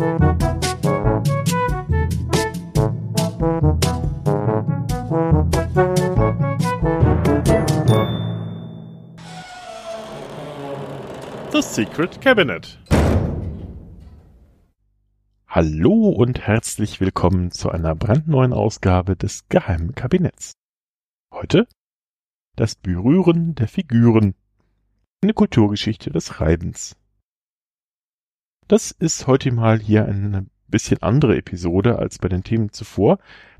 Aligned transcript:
The 0.00 0.06
Secret 11.60 12.22
Cabinet. 12.22 12.78
Hallo 15.46 16.08
und 16.08 16.40
herzlich 16.46 17.02
willkommen 17.02 17.50
zu 17.50 17.68
einer 17.68 17.94
brandneuen 17.94 18.54
Ausgabe 18.54 19.16
des 19.16 19.50
Geheimen 19.50 19.94
Kabinetts. 19.94 20.54
Heute 21.30 21.68
das 22.56 22.74
Berühren 22.74 23.54
der 23.54 23.68
Figuren. 23.68 24.34
Eine 25.22 25.34
Kulturgeschichte 25.34 26.10
des 26.10 26.40
Reibens. 26.40 26.96
Das 28.70 28.92
ist 28.92 29.26
heute 29.26 29.50
mal 29.50 29.80
hier 29.80 30.04
eine 30.04 30.46
bisschen 30.68 31.02
andere 31.02 31.36
Episode 31.36 31.98
als 31.98 32.20
bei 32.20 32.28
den 32.28 32.44
Themen 32.44 32.70
zuvor, 32.70 33.18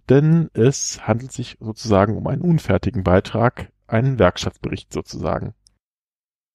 denn 0.09 0.51
es 0.53 1.05
handelt 1.05 1.33
sich 1.33 1.57
sozusagen 1.59 2.17
um 2.17 2.29
einen 2.29 2.43
unfertigen 2.43 3.03
Beitrag, 3.03 3.73
einen 3.89 4.21
Werkstattbericht 4.21 4.93
sozusagen. 4.93 5.53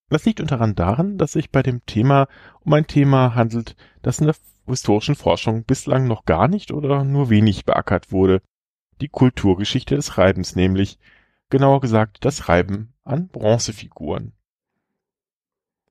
Das 0.10 0.23
liegt 0.23 0.40
unter 0.40 0.55
anderem 0.55 0.76
daran, 0.76 1.18
dass 1.18 1.34
sich 1.34 1.52
bei 1.52 1.63
dem 1.63 1.86
Thema 1.86 2.30
um 2.62 2.72
ein 2.72 2.88
Thema 2.88 3.36
handelt, 3.36 3.76
das 4.02 4.20
in 4.20 4.27
der 4.27 4.38
historischen 4.66 5.16
Forschung 5.16 5.66
bislang 5.66 6.08
noch 6.08 6.24
gar 6.24 6.48
nicht 6.48 6.72
oder 6.72 7.04
nur 7.04 7.30
wenig 7.30 7.66
beackert 7.66 8.13
wurde. 8.13 8.41
Die 9.02 9.10
Kulturgeschichte 9.10 9.98
des 9.98 10.18
Reibens 10.18 10.55
nämlich, 10.55 10.98
genauer 11.49 11.82
gesagt 11.82 12.24
das 12.24 12.48
Reiben 12.48 12.94
an 13.04 13.27
Bronzefiguren. 13.27 14.32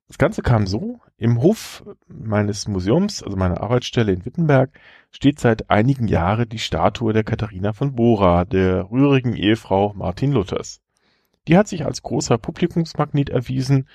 Das 0.09 0.19
Ganze 0.19 0.43
kam 0.43 0.67
so, 0.67 1.01
im 1.17 1.41
Hof 1.41 1.83
meines 2.07 2.69
Museums, 2.69 3.23
also 3.23 3.37
meiner 3.37 3.63
Arbeitsstelle 3.63 4.13
in 4.13 4.27
Wittenberg, 4.27 4.71
steht 5.11 5.41
seit 5.41 5.71
einigen 5.71 6.09
Jahren 6.09 6.49
die 6.49 6.59
Statue 6.59 7.15
der 7.15 7.25
Katharina 7.25 7.73
von 7.73 7.95
Bora, 7.95 8.45
der 8.45 8.91
rührigen 8.91 9.35
Ehefrau 9.35 9.95
Martin 9.95 10.33
Luthers. 10.33 10.83
Die 11.49 11.57
hat 11.57 11.69
sich 11.69 11.87
als 11.87 12.03
großer 12.03 12.37
Publikumsmagnet 12.37 13.31
erwiesen. 13.31 13.89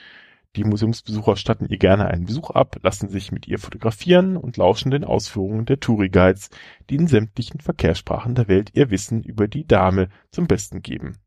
Die 0.55 0.63
Museumsbesucher 0.63 1.35
statten 1.35 1.67
ihr 1.67 1.77
gerne 1.77 2.07
einen 2.07 2.25
Besuch 2.25 2.49
ab, 2.49 2.77
lassen 2.81 3.09
sich 3.09 3.31
mit 3.31 3.47
ihr 3.47 3.59
fotografieren 3.59 4.35
und 4.35 4.57
lauschen 4.57 4.89
den 4.89 5.03
Ausführungen 5.03 5.66
der 5.66 5.79
Touri-Guides, 5.79 6.49
die 6.89 6.95
in 6.95 7.05
sämtlichen 7.05 7.59
Verkehrssprachen 7.59 8.33
der 8.33 8.47
Welt 8.47 8.71
ihr 8.73 8.89
Wissen 8.89 9.21
über 9.21 9.47
die 9.47 9.67
Dame 9.67 10.09
zum 10.31 10.47
Besten 10.47 10.81
geben. 10.81 11.17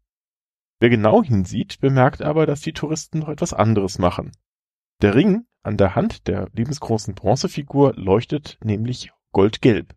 Wer 0.81 0.91
genau 0.91 1.23
hinsieht, 1.23 1.79
bemerkt 1.79 2.21
aber, 2.21 2.47
dass 2.47 2.63
die 2.63 2.73
Touristen 2.73 3.21
noch 3.21 3.29
etwas 3.29 3.53
anderes 3.53 4.01
machen. 4.01 4.33
Der 5.03 5.17
Ring 5.17 5.47
an 5.65 5.77
der 5.77 5.97
Hand 5.97 6.29
der 6.29 6.49
lebensgroßen 6.53 7.17
Bronzefigur 7.17 7.93
leuchtet 7.97 8.57
nämlich 8.63 9.11
goldgelb, 9.33 9.97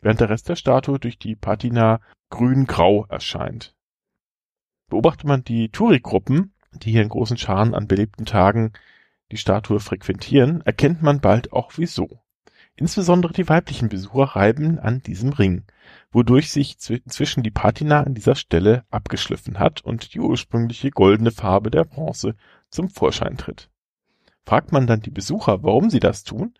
während 0.00 0.18
der 0.18 0.28
Rest 0.28 0.48
der 0.48 0.56
Statue 0.56 0.98
durch 0.98 1.20
die 1.20 1.36
Patina 1.36 2.00
grün-grau 2.30 3.06
erscheint. 3.08 3.76
Beobachtet 4.88 5.24
man 5.28 5.44
die 5.44 5.68
Touri-Gruppen, 5.68 6.52
die 6.72 6.90
hier 6.90 7.02
in 7.02 7.10
großen 7.10 7.36
Scharen 7.36 7.74
an 7.74 7.86
belebten 7.86 8.26
Tagen 8.26 8.72
die 9.30 9.36
Statue 9.36 9.78
frequentieren, 9.78 10.62
erkennt 10.62 11.00
man 11.00 11.20
bald 11.20 11.52
auch 11.52 11.74
wieso. 11.76 12.20
Insbesondere 12.74 13.32
die 13.32 13.48
weiblichen 13.48 13.88
Besucher 13.88 14.34
reiben 14.34 14.80
an 14.80 15.00
diesem 15.00 15.32
Ring, 15.32 15.64
wodurch 16.10 16.50
sich 16.50 16.76
inzwischen 16.90 17.44
die 17.44 17.52
Patina 17.52 18.02
an 18.02 18.14
dieser 18.14 18.34
Stelle 18.34 18.84
abgeschliffen 18.90 19.60
hat 19.60 19.80
und 19.82 20.12
die 20.12 20.18
ursprüngliche 20.18 20.90
goldene 20.90 21.30
Farbe 21.30 21.70
der 21.70 21.84
Bronze 21.84 22.34
zum 22.68 22.90
Vorschein 22.90 23.36
tritt. 23.36 23.70
Fragt 24.48 24.72
man 24.72 24.86
dann 24.86 25.02
die 25.02 25.10
Besucher, 25.10 25.62
warum 25.62 25.90
sie 25.90 26.00
das 26.00 26.24
tun, 26.24 26.54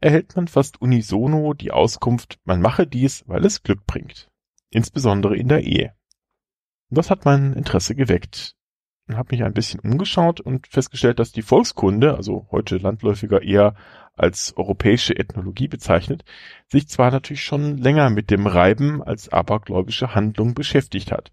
erhält 0.00 0.34
man 0.34 0.48
fast 0.48 0.80
unisono 0.80 1.52
die 1.52 1.72
Auskunft, 1.72 2.38
man 2.44 2.62
mache 2.62 2.86
dies, 2.86 3.22
weil 3.26 3.44
es 3.44 3.62
Glück 3.62 3.84
bringt. 3.84 4.30
Insbesondere 4.70 5.36
in 5.36 5.48
der 5.48 5.62
Ehe. 5.62 5.92
Das 6.88 7.10
hat 7.10 7.26
mein 7.26 7.52
Interesse 7.52 7.94
geweckt 7.94 8.56
und 9.08 9.18
habe 9.18 9.28
mich 9.32 9.44
ein 9.44 9.52
bisschen 9.52 9.80
umgeschaut 9.80 10.40
und 10.40 10.68
festgestellt, 10.68 11.18
dass 11.18 11.32
die 11.32 11.42
Volkskunde, 11.42 12.14
also 12.16 12.46
heute 12.50 12.78
landläufiger 12.78 13.42
eher 13.42 13.74
als 14.14 14.56
europäische 14.56 15.14
Ethnologie 15.14 15.68
bezeichnet, 15.68 16.24
sich 16.68 16.88
zwar 16.88 17.10
natürlich 17.10 17.44
schon 17.44 17.76
länger 17.76 18.08
mit 18.08 18.30
dem 18.30 18.46
Reiben 18.46 19.02
als 19.02 19.28
abergläubische 19.28 20.14
Handlung 20.14 20.54
beschäftigt 20.54 21.12
hat. 21.12 21.30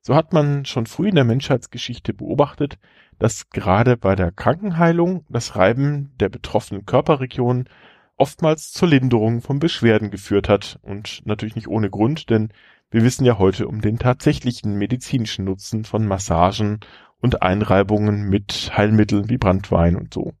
So 0.00 0.14
hat 0.14 0.32
man 0.32 0.64
schon 0.64 0.86
früh 0.86 1.08
in 1.08 1.14
der 1.14 1.24
Menschheitsgeschichte 1.24 2.14
beobachtet, 2.14 2.78
dass 3.18 3.50
gerade 3.50 3.96
bei 3.96 4.14
der 4.14 4.30
Krankenheilung 4.30 5.24
das 5.28 5.56
Reiben 5.56 6.12
der 6.20 6.28
betroffenen 6.28 6.86
Körperregionen 6.86 7.68
oftmals 8.16 8.72
zur 8.72 8.88
Linderung 8.88 9.40
von 9.40 9.58
Beschwerden 9.58 10.10
geführt 10.10 10.48
hat 10.48 10.78
und 10.82 11.22
natürlich 11.24 11.56
nicht 11.56 11.68
ohne 11.68 11.90
Grund, 11.90 12.30
denn 12.30 12.52
wir 12.90 13.02
wissen 13.04 13.24
ja 13.24 13.38
heute 13.38 13.68
um 13.68 13.80
den 13.80 13.98
tatsächlichen 13.98 14.76
medizinischen 14.76 15.44
Nutzen 15.44 15.84
von 15.84 16.06
Massagen 16.06 16.80
und 17.20 17.42
Einreibungen 17.42 18.28
mit 18.28 18.72
Heilmitteln 18.76 19.28
wie 19.28 19.38
Brandwein 19.38 19.96
und 19.96 20.14
so. 20.14 20.32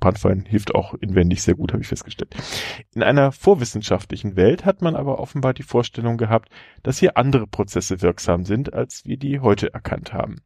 Brandwein 0.00 0.44
hilft 0.46 0.74
auch 0.74 0.94
inwendig 0.94 1.42
sehr 1.42 1.54
gut, 1.54 1.72
habe 1.72 1.82
ich 1.82 1.88
festgestellt. 1.88 2.34
In 2.94 3.02
einer 3.02 3.32
vorwissenschaftlichen 3.32 4.36
Welt 4.36 4.64
hat 4.64 4.80
man 4.80 4.96
aber 4.96 5.18
offenbar 5.18 5.54
die 5.54 5.62
Vorstellung 5.62 6.16
gehabt, 6.16 6.50
dass 6.82 6.98
hier 6.98 7.16
andere 7.16 7.46
Prozesse 7.46 8.00
wirksam 8.00 8.44
sind, 8.44 8.72
als 8.72 9.04
wir 9.04 9.18
die 9.18 9.40
heute 9.40 9.72
erkannt 9.72 10.12
haben. 10.12 10.40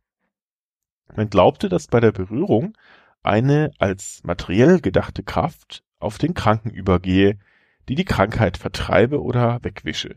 Man 1.14 1.30
glaubte, 1.30 1.68
dass 1.68 1.86
bei 1.86 2.00
der 2.00 2.12
Berührung 2.12 2.76
eine 3.22 3.70
als 3.78 4.22
materiell 4.24 4.80
gedachte 4.80 5.22
Kraft 5.22 5.84
auf 5.98 6.18
den 6.18 6.34
Kranken 6.34 6.70
übergehe, 6.70 7.38
die 7.88 7.94
die 7.94 8.04
Krankheit 8.04 8.56
vertreibe 8.56 9.22
oder 9.22 9.62
wegwische. 9.62 10.16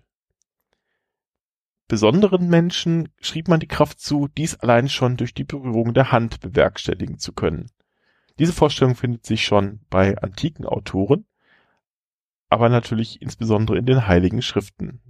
Besonderen 1.88 2.50
Menschen 2.50 3.10
schrieb 3.22 3.48
man 3.48 3.60
die 3.60 3.68
Kraft 3.68 4.00
zu, 4.00 4.28
dies 4.28 4.56
allein 4.56 4.90
schon 4.90 5.18
durch 5.18 5.36
die 5.36 5.44
Berührung 5.44 5.94
der 5.94 6.12
Hand 6.12 6.40
bewerkstelligen 6.40 7.20
zu 7.20 7.32
können. 7.32 7.70
Diese 8.38 8.53
Vorstellung 8.53 8.96
findet 8.96 9.25
sich 9.25 9.46
schon 9.46 9.79
bei 9.90 10.18
antiken 10.18 10.66
Autoren, 10.66 11.25
aber 12.50 12.69
natürlich 12.69 13.22
insbesondere 13.22 13.78
in 13.78 13.85
den 13.85 14.07
heiligen 14.07 14.41
Schriften. 14.41 15.01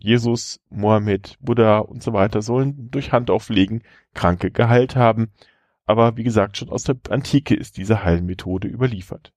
Jesus, 0.00 0.60
Mohammed, 0.70 1.36
Buddha 1.40 1.78
und 1.78 2.02
so 2.02 2.12
weiter 2.12 2.42
sollen 2.42 2.90
durch 2.90 3.12
Handauflegen 3.12 3.82
Kranke 4.12 4.50
geheilt 4.50 4.96
haben, 4.96 5.32
aber 5.86 6.16
wie 6.16 6.24
gesagt, 6.24 6.56
schon 6.56 6.70
aus 6.70 6.84
der 6.84 6.96
Antike 7.10 7.54
ist 7.54 7.76
diese 7.76 8.04
Heilmethode 8.04 8.68
überliefert. 8.68 9.32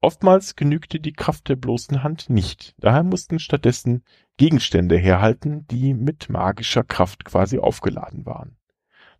Oftmals 0.00 0.56
genügte 0.56 1.00
die 1.00 1.12
Kraft 1.12 1.48
der 1.48 1.56
bloßen 1.56 2.02
Hand 2.02 2.28
nicht, 2.28 2.74
daher 2.78 3.02
mussten 3.02 3.38
stattdessen 3.38 4.02
Gegenstände 4.36 4.96
herhalten, 4.96 5.66
die 5.68 5.94
mit 5.94 6.28
magischer 6.28 6.84
Kraft 6.84 7.24
quasi 7.24 7.58
aufgeladen 7.58 8.26
waren. 8.26 8.56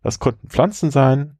Das 0.03 0.19
konnten 0.19 0.49
Pflanzen 0.49 0.91
sein, 0.91 1.39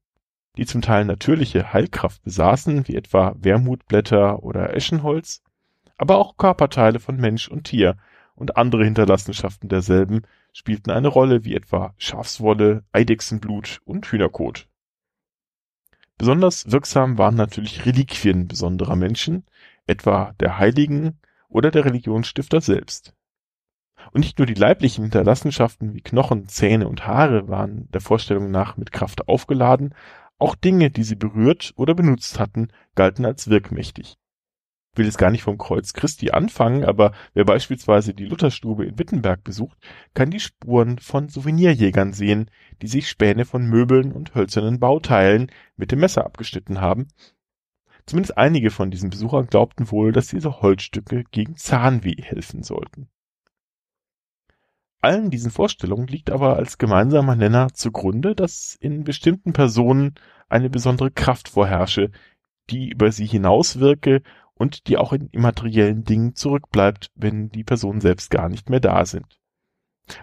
die 0.57 0.65
zum 0.65 0.81
Teil 0.81 1.05
natürliche 1.05 1.73
Heilkraft 1.73 2.23
besaßen, 2.23 2.87
wie 2.87 2.95
etwa 2.95 3.35
Wermutblätter 3.37 4.43
oder 4.43 4.75
Eschenholz, 4.75 5.43
aber 5.97 6.17
auch 6.17 6.37
Körperteile 6.37 6.99
von 6.99 7.17
Mensch 7.17 7.47
und 7.47 7.65
Tier 7.65 7.97
und 8.35 8.57
andere 8.57 8.83
Hinterlassenschaften 8.83 9.69
derselben 9.69 10.23
spielten 10.53 10.91
eine 10.91 11.07
Rolle, 11.07 11.45
wie 11.45 11.55
etwa 11.55 11.93
Schafswolle, 11.97 12.83
Eidechsenblut 12.91 13.81
und 13.85 14.05
Hühnerkot. 14.05 14.67
Besonders 16.17 16.71
wirksam 16.71 17.17
waren 17.17 17.35
natürlich 17.35 17.85
Reliquien 17.85 18.47
besonderer 18.47 18.95
Menschen, 18.95 19.45
etwa 19.85 20.33
der 20.39 20.57
Heiligen 20.57 21.19
oder 21.49 21.71
der 21.71 21.85
Religionsstifter 21.85 22.61
selbst. 22.61 23.13
Und 24.11 24.21
nicht 24.21 24.37
nur 24.37 24.45
die 24.45 24.53
leiblichen 24.53 25.03
Hinterlassenschaften 25.03 25.93
wie 25.93 26.01
Knochen, 26.01 26.47
Zähne 26.47 26.87
und 26.87 27.07
Haare 27.07 27.47
waren 27.47 27.89
der 27.91 28.01
Vorstellung 28.01 28.51
nach 28.51 28.77
mit 28.77 28.91
Kraft 28.91 29.27
aufgeladen, 29.27 29.93
auch 30.37 30.55
Dinge, 30.55 30.91
die 30.91 31.03
sie 31.03 31.15
berührt 31.15 31.73
oder 31.75 31.93
benutzt 31.93 32.39
hatten, 32.39 32.69
galten 32.95 33.25
als 33.25 33.49
wirkmächtig. 33.49 34.17
Ich 34.91 34.97
will 34.97 35.05
jetzt 35.05 35.17
gar 35.17 35.29
nicht 35.29 35.43
vom 35.43 35.57
Kreuz 35.57 35.91
Christi 35.91 36.31
anfangen, 36.31 36.85
aber 36.85 37.11
wer 37.33 37.43
beispielsweise 37.43 38.13
die 38.13 38.25
Lutherstube 38.25 38.85
in 38.85 38.97
Wittenberg 38.97 39.43
besucht, 39.43 39.77
kann 40.13 40.31
die 40.31 40.39
Spuren 40.39 40.99
von 40.99 41.27
Souvenirjägern 41.27 42.13
sehen, 42.13 42.49
die 42.81 42.87
sich 42.87 43.09
Späne 43.09 43.43
von 43.43 43.65
Möbeln 43.65 44.13
und 44.13 44.35
hölzernen 44.35 44.79
Bauteilen 44.79 45.51
mit 45.75 45.91
dem 45.91 45.99
Messer 45.99 46.25
abgeschnitten 46.25 46.79
haben. 46.79 47.09
Zumindest 48.05 48.37
einige 48.37 48.71
von 48.71 48.91
diesen 48.91 49.09
Besuchern 49.09 49.47
glaubten 49.47 49.91
wohl, 49.91 50.13
dass 50.13 50.27
diese 50.27 50.61
Holzstücke 50.61 51.25
gegen 51.31 51.57
Zahnweh 51.57 52.21
helfen 52.21 52.63
sollten 52.63 53.09
allen 55.05 55.29
diesen 55.29 55.51
Vorstellungen 55.51 56.07
liegt 56.07 56.29
aber 56.29 56.57
als 56.57 56.77
gemeinsamer 56.77 57.35
Nenner 57.35 57.69
zugrunde, 57.73 58.35
dass 58.35 58.75
in 58.79 59.03
bestimmten 59.03 59.53
Personen 59.53 60.15
eine 60.49 60.69
besondere 60.69 61.11
Kraft 61.11 61.47
vorherrsche, 61.47 62.11
die 62.69 62.89
über 62.89 63.11
sie 63.11 63.25
hinauswirke 63.25 64.21
und 64.55 64.87
die 64.87 64.97
auch 64.97 65.13
in 65.13 65.29
immateriellen 65.29 66.03
Dingen 66.03 66.35
zurückbleibt, 66.35 67.11
wenn 67.15 67.49
die 67.49 67.63
Personen 67.63 68.01
selbst 68.01 68.31
gar 68.31 68.49
nicht 68.49 68.69
mehr 68.69 68.79
da 68.79 69.05
sind. 69.05 69.39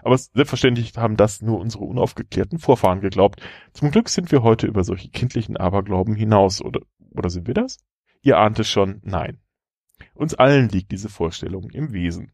Aber 0.03 0.17
selbstverständlich 0.17 0.95
haben 0.97 1.17
das 1.17 1.41
nur 1.41 1.59
unsere 1.59 1.83
unaufgeklärten 1.85 2.59
Vorfahren 2.59 3.01
geglaubt. 3.01 3.41
Zum 3.73 3.91
Glück 3.91 4.09
sind 4.09 4.31
wir 4.31 4.43
heute 4.43 4.67
über 4.67 4.83
solche 4.83 5.09
kindlichen 5.09 5.57
Aberglauben 5.57 6.15
hinaus, 6.15 6.61
oder, 6.61 6.81
oder 7.11 7.29
sind 7.29 7.47
wir 7.47 7.53
das? 7.53 7.79
Ihr 8.21 8.37
ahnt 8.37 8.59
es 8.59 8.69
schon, 8.69 9.01
nein. 9.03 9.39
Uns 10.13 10.33
allen 10.33 10.69
liegt 10.69 10.91
diese 10.91 11.09
Vorstellung 11.09 11.69
im 11.69 11.91
Wesen. 11.91 12.31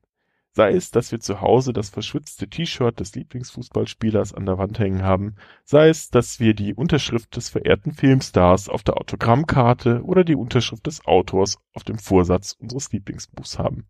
Sei 0.51 0.72
es, 0.72 0.90
dass 0.90 1.12
wir 1.12 1.19
zu 1.19 1.42
Hause 1.42 1.74
das 1.74 1.90
verschwitzte 1.90 2.48
T-Shirt 2.50 3.00
des 3.00 3.13
Lieblingsfußballspielers 3.13 4.34
an 4.34 4.48
der 4.48 4.57
Wand 4.57 4.80
hängen 4.80 5.04
haben, 5.04 5.36
sei 5.63 5.90
es, 5.90 6.10
dass 6.10 6.40
wir 6.40 6.56
die 6.56 6.74
Unterschrift 6.74 7.36
des 7.36 7.50
verehrten 7.50 7.94
Filmstars 7.94 8.68
auf 8.68 8.81
der 8.84 8.98
Autogrammkarte 8.98 10.04
oder 10.04 10.24
die 10.24 10.36
Unterschrift 10.36 10.88
des 10.88 11.06
Autors 11.06 11.60
auf 11.74 11.84
dem 11.84 12.00
Vorsatz 12.00 12.57
unseres 12.60 12.92
Lieblingsbuchs 12.92 13.60
haben. 13.60 13.86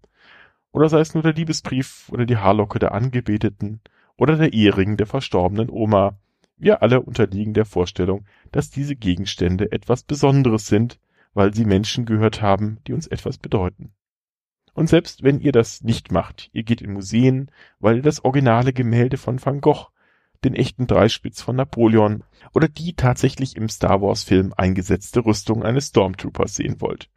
Oder 0.71 0.89
sei 0.89 0.99
es 0.99 1.13
nur 1.13 1.23
der 1.23 1.33
Liebesbrief 1.33 2.09
oder 2.11 2.25
die 2.25 2.37
Haarlocke 2.37 2.77
der 2.77 2.93
Angebeteten 2.93 3.79
oder 4.17 4.35
der 4.35 4.51
Ehering 4.53 4.97
der 4.97 5.07
verstorbenen 5.07 5.69
Oma. 5.69 6.19
Wir 6.57 6.81
alle 6.81 7.01
unterliegen 7.01 7.53
der 7.53 7.65
Vorstellung, 7.65 8.25
dass 8.51 8.69
diese 8.69 8.97
Gegenstände 8.97 9.71
etwas 9.71 10.03
Besonderes 10.03 10.67
sind, 10.67 10.99
weil 11.33 11.53
sie 11.53 11.63
Menschen 11.63 12.05
gehört 12.05 12.41
haben, 12.41 12.79
die 12.85 12.93
uns 12.93 13.07
etwas 13.07 13.37
bedeuten. 13.37 13.93
Und 14.79 14.87
selbst 14.87 15.23
wenn 15.23 15.41
ihr 15.41 15.51
das 15.51 15.81
nicht 15.81 16.09
macht, 16.09 16.49
ihr 16.53 16.63
geht 16.63 16.79
in 16.79 16.93
Museen, 16.93 17.51
weil 17.79 17.97
ihr 17.97 18.01
das 18.01 18.23
originale 18.23 18.71
Gemälde 18.71 19.17
von 19.17 19.45
Van 19.45 19.59
Gogh, 19.59 19.87
den 20.45 20.55
echten 20.55 20.87
Dreispitz 20.87 21.41
von 21.41 21.57
Napoleon 21.57 22.23
oder 22.53 22.69
die 22.69 22.93
tatsächlich 22.93 23.57
im 23.57 23.67
Star 23.67 24.01
Wars 24.01 24.23
Film 24.23 24.53
eingesetzte 24.55 25.25
Rüstung 25.25 25.63
eines 25.63 25.87
Stormtroopers 25.87 26.55
sehen 26.55 26.79
wollt. 26.79 27.09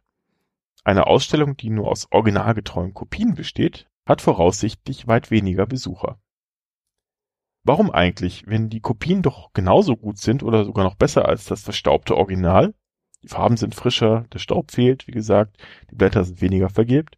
Eine 0.83 1.07
Ausstellung, 1.07 1.55
die 1.55 1.69
nur 1.69 1.87
aus 1.87 2.09
originalgetreuen 2.11 2.93
Kopien 2.93 3.33
besteht, 3.33 3.89
hat 4.05 4.21
voraussichtlich 4.21 5.07
weit 5.07 5.31
weniger 5.31 5.65
Besucher. 5.65 6.19
Warum 7.63 7.91
eigentlich, 7.91 8.45
wenn 8.45 8.69
die 8.69 8.81
Kopien 8.81 9.21
doch 9.21 9.53
genauso 9.53 9.95
gut 9.95 10.17
sind 10.17 10.43
oder 10.43 10.65
sogar 10.65 10.83
noch 10.83 10.95
besser 10.95 11.29
als 11.29 11.45
das 11.45 11.63
verstaubte 11.63 12.17
Original? 12.17 12.73
Die 13.23 13.29
Farben 13.29 13.55
sind 13.55 13.73
frischer, 13.73 14.25
der 14.33 14.39
Staub 14.39 14.71
fehlt, 14.71 15.07
wie 15.07 15.13
gesagt, 15.13 15.55
die 15.91 15.95
Blätter 15.95 16.25
sind 16.25 16.41
weniger 16.41 16.67
vergilbt. 16.67 17.17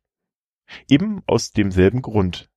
Eben 0.90 1.22
aus 1.28 1.52
demselben 1.52 2.02
Grund. 2.02 2.50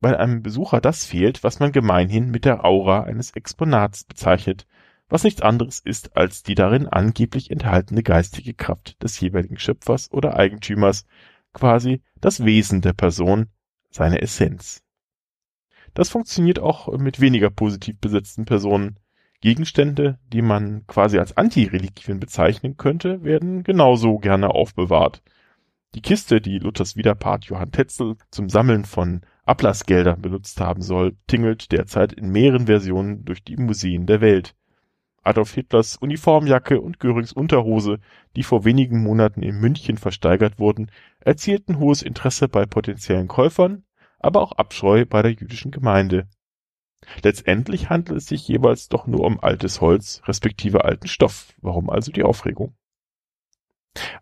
Weil 0.00 0.16
einem 0.16 0.42
Besucher 0.42 0.80
das 0.80 1.04
fehlt, 1.04 1.44
was 1.44 1.60
man 1.60 1.72
gemeinhin 1.72 2.30
mit 2.30 2.44
der 2.44 2.64
Aura 2.64 3.04
eines 3.04 3.32
Exponats 3.32 4.04
bezeichnet, 4.04 4.66
was 5.08 5.24
nichts 5.24 5.42
anderes 5.42 5.78
ist 5.78 6.16
als 6.16 6.42
die 6.42 6.54
darin 6.54 6.88
angeblich 6.88 7.50
enthaltene 7.50 8.02
geistige 8.02 8.54
Kraft 8.54 9.02
des 9.02 9.20
jeweiligen 9.20 9.58
Schöpfers 9.58 10.10
oder 10.10 10.36
Eigentümers, 10.36 11.06
quasi 11.52 12.02
das 12.20 12.44
Wesen 12.44 12.80
der 12.80 12.94
Person, 12.94 13.48
seine 13.90 14.22
Essenz. 14.22 14.82
Das 15.94 16.08
funktioniert 16.08 16.58
auch 16.58 16.88
mit 16.96 17.20
weniger 17.20 17.50
positiv 17.50 17.98
besetzten 18.00 18.46
Personen. 18.46 18.98
Gegenstände, 19.42 20.18
die 20.32 20.40
man 20.40 20.86
quasi 20.86 21.18
als 21.18 21.36
Antireliquien 21.36 22.20
bezeichnen 22.20 22.76
könnte, 22.76 23.22
werden 23.24 23.64
genauso 23.64 24.18
gerne 24.18 24.50
aufbewahrt. 24.50 25.22
Die 25.94 26.00
Kiste, 26.00 26.40
die 26.40 26.58
Luthers 26.58 26.96
Widerpart 26.96 27.44
Johann 27.44 27.70
Tetzel 27.70 28.16
zum 28.30 28.48
Sammeln 28.48 28.86
von 28.86 29.20
Ablassgeldern 29.44 30.22
benutzt 30.22 30.58
haben 30.60 30.80
soll, 30.80 31.16
tingelt 31.26 31.70
derzeit 31.70 32.14
in 32.14 32.30
mehreren 32.30 32.66
Versionen 32.66 33.26
durch 33.26 33.44
die 33.44 33.56
Museen 33.56 34.06
der 34.06 34.22
Welt. 34.22 34.54
Adolf 35.22 35.52
Hitlers 35.52 35.96
Uniformjacke 35.96 36.80
und 36.80 36.98
Görings 36.98 37.32
Unterhose, 37.32 37.98
die 38.36 38.42
vor 38.42 38.64
wenigen 38.64 39.02
Monaten 39.02 39.42
in 39.42 39.60
München 39.60 39.98
versteigert 39.98 40.58
wurden, 40.58 40.90
erzielten 41.20 41.78
hohes 41.78 42.02
Interesse 42.02 42.48
bei 42.48 42.64
potenziellen 42.64 43.28
Käufern, 43.28 43.84
aber 44.18 44.40
auch 44.40 44.52
Abscheu 44.52 45.04
bei 45.04 45.22
der 45.22 45.32
jüdischen 45.32 45.70
Gemeinde. 45.70 46.26
Letztendlich 47.22 47.90
handelt 47.90 48.18
es 48.18 48.26
sich 48.26 48.48
jeweils 48.48 48.88
doch 48.88 49.06
nur 49.06 49.24
um 49.24 49.40
altes 49.40 49.80
Holz, 49.80 50.22
respektive 50.24 50.84
alten 50.84 51.08
Stoff. 51.08 51.54
Warum 51.60 51.90
also 51.90 52.12
die 52.12 52.22
Aufregung? 52.22 52.74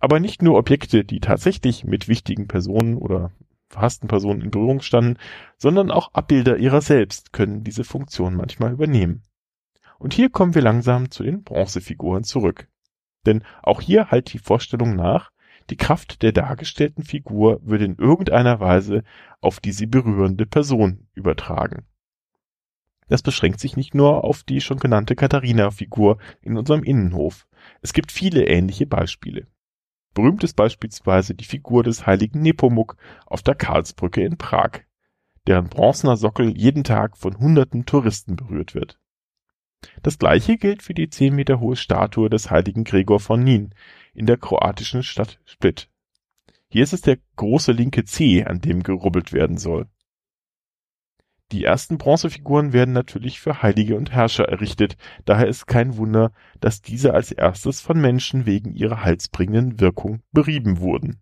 Aber 0.01 0.21
nicht 0.21 0.43
nur 0.43 0.59
Objekte, 0.59 1.05
die 1.05 1.21
tatsächlich 1.21 1.85
mit 1.85 2.09
wichtigen 2.09 2.49
Personen 2.49 2.97
oder 2.97 3.31
verhassten 3.69 4.09
Personen 4.09 4.41
in 4.41 4.51
Berührung 4.51 4.81
standen, 4.81 5.19
sondern 5.57 5.91
auch 5.91 6.13
Abbilder 6.13 6.57
ihrer 6.57 6.81
selbst 6.81 7.33
können 7.33 7.63
diese 7.63 7.85
Funktion 7.85 8.35
manchmal 8.35 8.73
übernehmen. 8.73 9.23
Und 9.99 10.15
hier 10.15 10.31
kommen 10.31 10.55
wir 10.55 10.63
langsam 10.63 11.11
zu 11.11 11.23
den 11.23 11.45
Bronzefiguren 11.45 12.25
zurück. 12.25 12.69
Denn 13.27 13.45
auch 13.63 13.81
hier 13.81 14.11
halt 14.11 14.33
die 14.33 14.39
Vorstellung 14.39 14.97
nach, 14.97 15.31
die 15.69 15.77
Kraft 15.77 16.23
der 16.23 16.33
dargestellten 16.33 17.05
Figur 17.05 17.61
würde 17.63 17.85
in 17.85 17.97
irgendeiner 17.97 18.59
Weise 18.59 19.05
auf 19.41 19.61
die 19.61 19.73
sie 19.73 19.87
berührende 19.87 20.47
Person 20.47 21.07
übertragen. 21.15 21.87
Das 23.09 23.23
beschränkt 23.23 23.61
sich 23.61 23.77
nicht 23.77 23.95
nur 23.95 24.25
auf 24.25 24.43
die 24.43 24.61
schon 24.61 24.79
genannte 24.79 25.17
Katharina-Figur 25.17 26.19
in 26.43 26.57
unserem 26.57 26.83
Innenhof. 26.83 27.47
Es 27.83 27.93
gibt 27.93 28.13
viele 28.13 28.47
ähnliche 28.47 28.87
Beispiele. 28.87 29.47
Berühmt 30.15 30.43
ist 30.43 30.55
beispielsweise 30.55 31.35
die 31.35 31.45
Figur 31.45 31.85
des 31.85 32.07
heiligen 32.07 32.43
Nepomuk 32.43 32.97
auf 33.27 33.43
der 33.43 33.55
Karlsbrücke 33.55 34.23
in 34.23 34.37
Prag, 34.37 34.81
deren 35.47 35.69
bronzener 35.69 36.17
Sockel 36.17 36.57
jeden 36.57 36.85
Tag 36.85 37.17
von 37.17 37.39
hunderten 37.39 37.87
Touristen 37.87 38.37
berührt 38.37 38.75
wird. 38.75 38.99
Das 40.03 40.19
gleiche 40.19 40.59
gilt 40.59 40.83
für 40.83 40.95
die 40.95 41.09
zehn 41.09 41.35
Meter 41.35 41.61
hohe 41.61 41.77
Statue 41.77 42.29
des 42.29 42.51
heiligen 42.51 42.85
Gregor 42.85 43.21
von 43.21 43.43
Nien 43.43 43.75
in 44.13 44.27
der 44.27 44.37
kroatischen 44.37 45.03
Stadt 45.03 45.41
Split. 45.45 45.89
Hier 46.69 46.83
ist 46.83 46.93
es 46.93 47.01
der 47.01 47.19
große 47.37 47.73
linke 47.73 48.05
Zeh, 48.05 48.45
an 48.45 48.61
dem 48.61 48.83
gerubbelt 48.83 49.33
werden 49.33 49.59
soll. 49.59 49.89
Die 51.53 51.65
ersten 51.65 51.99
Bronzefiguren 51.99 52.73
werden 52.73 52.93
natürlich 52.93 53.41
für 53.41 53.61
Heilige 53.63 53.97
und 53.97 54.13
Herrscher 54.13 54.49
errichtet, 54.49 54.97
daher 55.25 55.49
ist 55.49 55.67
kein 55.67 55.97
Wunder, 55.97 56.33
dass 56.61 56.81
diese 56.81 57.13
als 57.13 57.33
erstes 57.33 57.81
von 57.81 58.01
Menschen 58.01 58.47
wegen 58.47 58.73
ihrer 58.73 59.03
halsbringenden 59.03 59.81
Wirkung 59.81 60.23
berieben 60.31 60.79
wurden. 60.79 61.21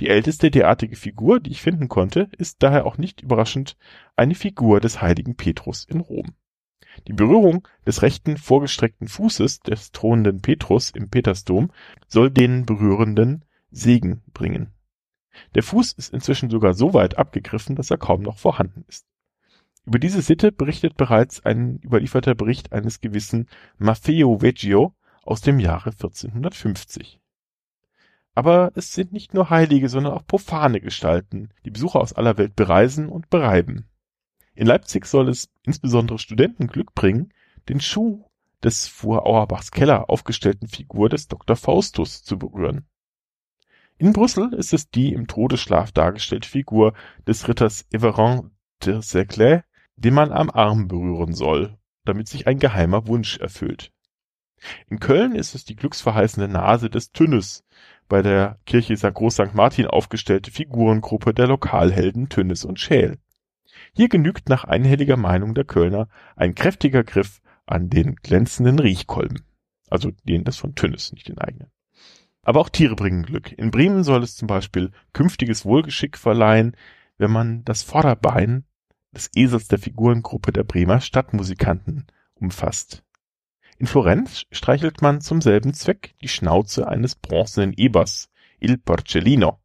Die 0.00 0.08
älteste 0.08 0.50
derartige 0.50 0.96
Figur, 0.96 1.38
die 1.38 1.50
ich 1.50 1.60
finden 1.60 1.88
konnte, 1.88 2.30
ist 2.38 2.62
daher 2.62 2.86
auch 2.86 2.96
nicht 2.96 3.20
überraschend 3.20 3.76
eine 4.16 4.34
Figur 4.34 4.80
des 4.80 5.02
heiligen 5.02 5.36
Petrus 5.36 5.84
in 5.84 6.00
Rom. 6.00 6.34
Die 7.06 7.12
Berührung 7.12 7.68
des 7.86 8.02
rechten 8.02 8.38
vorgestreckten 8.38 9.06
Fußes 9.08 9.60
des 9.60 9.92
thronenden 9.92 10.40
Petrus 10.40 10.90
im 10.90 11.10
Petersdom 11.10 11.70
soll 12.08 12.30
den 12.30 12.64
Berührenden 12.64 13.44
Segen 13.70 14.22
bringen. 14.32 14.72
Der 15.54 15.62
Fuß 15.62 15.92
ist 15.92 16.12
inzwischen 16.12 16.50
sogar 16.50 16.74
so 16.74 16.94
weit 16.94 17.18
abgegriffen, 17.18 17.76
dass 17.76 17.90
er 17.90 17.98
kaum 17.98 18.22
noch 18.22 18.38
vorhanden 18.38 18.84
ist. 18.88 19.06
Über 19.84 19.98
diese 19.98 20.22
Sitte 20.22 20.52
berichtet 20.52 20.96
bereits 20.96 21.44
ein 21.44 21.80
überlieferter 21.82 22.34
Bericht 22.34 22.72
eines 22.72 23.00
gewissen 23.00 23.48
Maffeo 23.78 24.40
Veggio 24.40 24.94
aus 25.24 25.40
dem 25.40 25.58
Jahre 25.58 25.90
1450. 25.90 27.20
Aber 28.34 28.72
es 28.74 28.92
sind 28.92 29.12
nicht 29.12 29.34
nur 29.34 29.50
heilige, 29.50 29.88
sondern 29.88 30.14
auch 30.14 30.26
profane 30.26 30.80
Gestalten, 30.80 31.50
die 31.64 31.70
Besucher 31.70 32.00
aus 32.00 32.12
aller 32.12 32.38
Welt 32.38 32.56
bereisen 32.56 33.08
und 33.08 33.28
bereiben. 33.28 33.88
In 34.54 34.66
Leipzig 34.66 35.04
soll 35.06 35.28
es 35.28 35.50
insbesondere 35.62 36.18
Studenten 36.18 36.68
Glück 36.68 36.94
bringen, 36.94 37.32
den 37.68 37.80
Schuh 37.80 38.24
des 38.62 38.86
vor 38.86 39.26
Auerbachs 39.26 39.72
Keller 39.72 40.08
aufgestellten 40.08 40.68
Figur 40.68 41.08
des 41.08 41.28
Dr. 41.28 41.56
Faustus 41.56 42.22
zu 42.22 42.38
berühren. 42.38 42.86
In 43.98 44.12
Brüssel 44.12 44.54
ist 44.54 44.72
es 44.72 44.90
die 44.90 45.12
im 45.12 45.26
Todesschlaf 45.26 45.92
dargestellte 45.92 46.48
Figur 46.48 46.94
des 47.26 47.48
Ritters 47.48 47.86
Everand 47.92 48.50
de 48.84 49.00
Seclet, 49.00 49.64
den 50.02 50.14
man 50.14 50.32
am 50.32 50.50
Arm 50.50 50.88
berühren 50.88 51.34
soll, 51.34 51.78
damit 52.04 52.28
sich 52.28 52.46
ein 52.46 52.58
geheimer 52.58 53.06
Wunsch 53.06 53.38
erfüllt. 53.38 53.92
In 54.88 55.00
Köln 55.00 55.34
ist 55.34 55.54
es 55.54 55.64
die 55.64 55.76
glücksverheißende 55.76 56.48
Nase 56.48 56.88
des 56.88 57.12
Tünnes, 57.12 57.64
bei 58.08 58.22
der 58.22 58.58
Kirche 58.66 58.94
Groß 58.94 59.34
St. 59.34 59.54
Martin 59.54 59.86
aufgestellte 59.86 60.50
Figurengruppe 60.50 61.32
der 61.34 61.46
Lokalhelden 61.46 62.28
Tünnes 62.28 62.64
und 62.64 62.78
Schäl. 62.78 63.18
Hier 63.94 64.08
genügt 64.08 64.48
nach 64.48 64.64
einhelliger 64.64 65.16
Meinung 65.16 65.54
der 65.54 65.64
Kölner 65.64 66.08
ein 66.36 66.54
kräftiger 66.54 67.04
Griff 67.04 67.40
an 67.66 67.88
den 67.88 68.16
glänzenden 68.16 68.78
Riechkolben. 68.78 69.42
Also 69.88 70.10
den 70.24 70.44
des 70.44 70.56
von 70.56 70.74
Tünnes, 70.74 71.12
nicht 71.12 71.28
den 71.28 71.38
eigenen. 71.38 71.70
Aber 72.42 72.60
auch 72.60 72.68
Tiere 72.68 72.96
bringen 72.96 73.22
Glück. 73.22 73.52
In 73.52 73.70
Bremen 73.70 74.04
soll 74.04 74.22
es 74.22 74.36
zum 74.36 74.46
Beispiel 74.46 74.90
künftiges 75.12 75.64
Wohlgeschick 75.64 76.16
verleihen, 76.16 76.76
wenn 77.18 77.30
man 77.30 77.64
das 77.64 77.82
Vorderbein 77.82 78.64
des 79.14 79.30
Esels 79.34 79.68
der 79.68 79.78
Figurengruppe 79.78 80.52
der 80.52 80.64
Bremer 80.64 81.00
Stadtmusikanten 81.00 82.06
umfasst. 82.34 83.04
In 83.78 83.86
Florenz 83.86 84.44
streichelt 84.52 85.02
man 85.02 85.20
zum 85.20 85.40
selben 85.40 85.74
Zweck 85.74 86.14
die 86.22 86.28
Schnauze 86.28 86.86
eines 86.86 87.14
bronzenen 87.14 87.72
Ebers, 87.72 88.30
Il 88.60 88.78
Porcellino, 88.78 89.58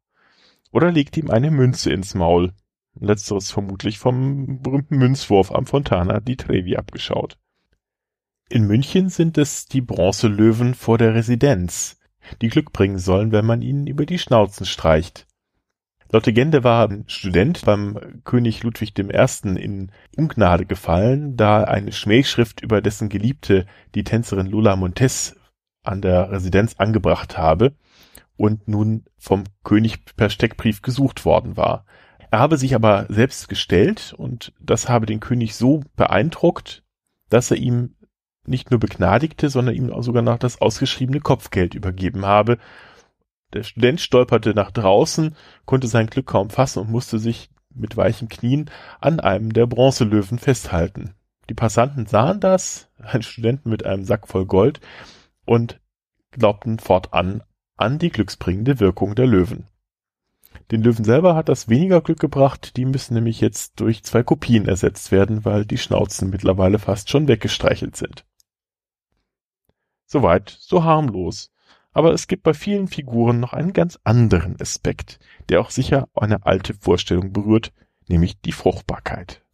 oder 0.72 0.90
legt 0.90 1.16
ihm 1.16 1.30
eine 1.30 1.50
Münze 1.50 1.92
ins 1.92 2.14
Maul, 2.14 2.52
letzteres 2.98 3.50
vermutlich 3.50 3.98
vom 3.98 4.60
berühmten 4.60 4.98
Münzwurf 4.98 5.52
am 5.52 5.66
Fontana 5.66 6.18
di 6.18 6.36
Trevi 6.36 6.76
abgeschaut. 6.76 7.38
In 8.48 8.66
München 8.66 9.08
sind 9.08 9.38
es 9.38 9.66
die 9.66 9.82
Bronzelöwen 9.82 10.74
vor 10.74 10.98
der 10.98 11.14
Residenz, 11.14 12.00
die 12.42 12.48
Glück 12.48 12.72
bringen 12.72 12.98
sollen, 12.98 13.30
wenn 13.30 13.46
man 13.46 13.62
ihnen 13.62 13.86
über 13.86 14.04
die 14.04 14.18
Schnauzen 14.18 14.66
streicht. 14.66 15.27
Laut 16.10 16.24
Legende 16.24 16.64
war 16.64 16.88
ein 16.88 17.04
Student 17.06 17.64
beim 17.66 18.22
König 18.24 18.62
Ludwig 18.62 18.98
I. 18.98 19.58
in 19.58 19.92
Ungnade 20.16 20.64
gefallen, 20.64 21.36
da 21.36 21.64
eine 21.64 21.92
Schmähschrift 21.92 22.62
über 22.62 22.80
dessen 22.80 23.10
Geliebte, 23.10 23.66
die 23.94 24.04
Tänzerin 24.04 24.46
Lola 24.46 24.76
Montes, 24.76 25.36
an 25.82 26.00
der 26.00 26.30
Residenz 26.30 26.76
angebracht 26.78 27.36
habe 27.36 27.74
und 28.36 28.68
nun 28.68 29.04
vom 29.18 29.44
König 29.64 30.04
per 30.16 30.30
Steckbrief 30.30 30.80
gesucht 30.80 31.26
worden 31.26 31.58
war. 31.58 31.84
Er 32.30 32.38
habe 32.38 32.56
sich 32.56 32.74
aber 32.74 33.06
selbst 33.10 33.48
gestellt 33.48 34.14
und 34.16 34.52
das 34.60 34.88
habe 34.88 35.06
den 35.06 35.20
König 35.20 35.54
so 35.56 35.82
beeindruckt, 35.96 36.84
dass 37.28 37.50
er 37.50 37.58
ihm 37.58 37.96
nicht 38.46 38.70
nur 38.70 38.80
begnadigte, 38.80 39.50
sondern 39.50 39.74
ihm 39.74 39.92
auch 39.92 40.02
sogar 40.02 40.22
noch 40.22 40.38
das 40.38 40.60
ausgeschriebene 40.60 41.20
Kopfgeld 41.20 41.74
übergeben 41.74 42.24
habe. 42.24 42.58
Der 43.54 43.62
Student 43.62 44.00
stolperte 44.00 44.54
nach 44.54 44.70
draußen, 44.70 45.34
konnte 45.64 45.86
sein 45.86 46.08
Glück 46.08 46.26
kaum 46.26 46.50
fassen 46.50 46.80
und 46.80 46.90
musste 46.90 47.18
sich 47.18 47.50
mit 47.74 47.96
weichen 47.96 48.28
Knien 48.28 48.70
an 49.00 49.20
einem 49.20 49.52
der 49.52 49.66
Bronzelöwen 49.66 50.38
festhalten. 50.38 51.14
Die 51.48 51.54
Passanten 51.54 52.06
sahen 52.06 52.40
das, 52.40 52.90
ein 52.98 53.22
Studenten 53.22 53.70
mit 53.70 53.86
einem 53.86 54.04
Sack 54.04 54.28
voll 54.28 54.46
Gold, 54.46 54.80
und 55.46 55.80
glaubten 56.30 56.78
fortan 56.78 57.42
an 57.76 57.98
die 57.98 58.10
glücksbringende 58.10 58.80
Wirkung 58.80 59.14
der 59.14 59.26
Löwen. 59.26 59.66
Den 60.70 60.82
Löwen 60.82 61.04
selber 61.04 61.34
hat 61.34 61.48
das 61.48 61.68
weniger 61.68 62.02
Glück 62.02 62.20
gebracht, 62.20 62.76
die 62.76 62.84
müssen 62.84 63.14
nämlich 63.14 63.40
jetzt 63.40 63.80
durch 63.80 64.04
zwei 64.04 64.22
Kopien 64.22 64.66
ersetzt 64.66 65.10
werden, 65.10 65.46
weil 65.46 65.64
die 65.64 65.78
Schnauzen 65.78 66.28
mittlerweile 66.28 66.78
fast 66.78 67.08
schon 67.08 67.28
weggestreichelt 67.28 67.96
sind. 67.96 68.26
Soweit, 70.04 70.50
so 70.50 70.84
harmlos. 70.84 71.52
Aber 71.92 72.12
es 72.12 72.28
gibt 72.28 72.42
bei 72.42 72.54
vielen 72.54 72.88
Figuren 72.88 73.40
noch 73.40 73.52
einen 73.52 73.72
ganz 73.72 73.98
anderen 74.04 74.60
Aspekt, 74.60 75.18
der 75.48 75.60
auch 75.60 75.70
sicher 75.70 76.08
eine 76.14 76.44
alte 76.46 76.74
Vorstellung 76.74 77.32
berührt, 77.32 77.72
nämlich 78.08 78.40
die 78.40 78.52
Fruchtbarkeit. 78.52 79.44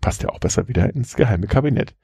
Passt 0.00 0.22
ja 0.22 0.28
auch 0.28 0.38
besser 0.38 0.68
wieder 0.68 0.94
ins 0.94 1.16
geheime 1.16 1.46
Kabinett. 1.46 1.94